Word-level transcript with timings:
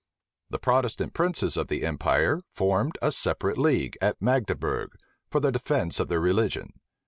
[*] 0.27 0.49
The 0.49 0.57
Protestant 0.57 1.13
princes 1.13 1.55
of 1.55 1.67
the 1.67 1.85
empire 1.85 2.39
formed 2.55 2.97
a 3.03 3.11
separate 3.11 3.59
league 3.59 3.99
at 4.01 4.19
Magdebourg 4.19 4.95
for 5.29 5.39
the 5.39 5.51
defence 5.51 5.99
of 5.99 6.07
their 6.09 6.19
religion. 6.19 6.73